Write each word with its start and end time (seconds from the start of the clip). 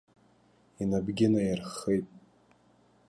Инапгьы 0.81 1.27
наирххеит. 1.31 2.07